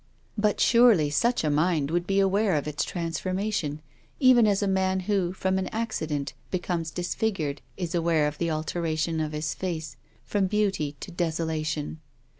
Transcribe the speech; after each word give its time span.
But 0.35 0.59
surely 0.59 1.11
such 1.11 1.43
a 1.43 1.49
mind 1.51 1.91
would 1.91 2.07
be 2.07 2.19
aware 2.19 2.55
of 2.55 2.67
its 2.67 2.83
trans 2.83 3.19
formation, 3.19 3.81
even 4.19 4.47
as 4.47 4.63
a 4.63 4.67
man 4.67 5.01
who, 5.01 5.31
from 5.31 5.59
an 5.59 5.67
accident, 5.67 6.33
becomes 6.49 6.89
disfigured 6.89 7.61
is 7.77 7.93
aware 7.93 8.25
of 8.27 8.39
the 8.39 8.49
alteration 8.49 9.19
of 9.19 9.31
his 9.31 9.53
face 9.53 9.97
from 10.23 10.47
beauty 10.47 10.95
to 11.01 11.11
desolation. 11.11 11.99